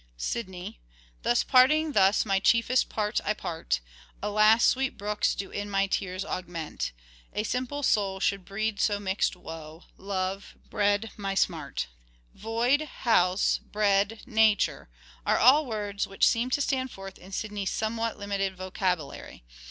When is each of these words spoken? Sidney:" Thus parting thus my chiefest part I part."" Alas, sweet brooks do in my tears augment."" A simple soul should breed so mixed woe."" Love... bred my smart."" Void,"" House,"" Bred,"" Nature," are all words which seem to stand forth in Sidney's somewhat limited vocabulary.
Sidney:" 0.17 0.79
Thus 1.21 1.43
parting 1.43 1.91
thus 1.91 2.25
my 2.25 2.39
chiefest 2.39 2.89
part 2.89 3.21
I 3.23 3.35
part."" 3.35 3.81
Alas, 4.23 4.65
sweet 4.65 4.97
brooks 4.97 5.35
do 5.35 5.51
in 5.51 5.69
my 5.69 5.85
tears 5.85 6.25
augment."" 6.25 6.91
A 7.39 7.43
simple 7.43 7.83
soul 7.83 8.19
should 8.19 8.43
breed 8.43 8.79
so 8.81 8.99
mixed 8.99 9.35
woe."" 9.35 9.83
Love... 10.15 10.55
bred 10.71 11.11
my 11.17 11.35
smart."" 11.35 11.85
Void,"" 12.33 12.81
House,"" 13.05 13.59
Bred,"" 13.71 14.21
Nature," 14.25 14.89
are 15.23 15.37
all 15.37 15.67
words 15.67 16.07
which 16.07 16.27
seem 16.27 16.49
to 16.49 16.61
stand 16.61 16.89
forth 16.89 17.19
in 17.19 17.31
Sidney's 17.31 17.69
somewhat 17.69 18.17
limited 18.17 18.55
vocabulary. 18.57 19.43